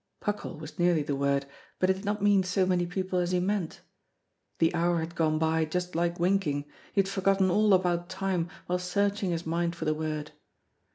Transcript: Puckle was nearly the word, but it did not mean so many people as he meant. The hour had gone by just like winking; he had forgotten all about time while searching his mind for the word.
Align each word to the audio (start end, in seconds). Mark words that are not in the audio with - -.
Puckle 0.19 0.57
was 0.57 0.79
nearly 0.79 1.03
the 1.03 1.15
word, 1.15 1.45
but 1.77 1.91
it 1.91 1.93
did 1.93 2.05
not 2.05 2.23
mean 2.23 2.41
so 2.41 2.65
many 2.65 2.87
people 2.87 3.19
as 3.19 3.29
he 3.29 3.39
meant. 3.39 3.81
The 4.57 4.73
hour 4.73 4.99
had 4.99 5.13
gone 5.13 5.37
by 5.37 5.63
just 5.65 5.93
like 5.93 6.19
winking; 6.19 6.65
he 6.91 7.01
had 7.01 7.07
forgotten 7.07 7.51
all 7.51 7.71
about 7.71 8.09
time 8.09 8.49
while 8.65 8.79
searching 8.79 9.29
his 9.29 9.45
mind 9.45 9.75
for 9.75 9.85
the 9.85 9.93
word. 9.93 10.31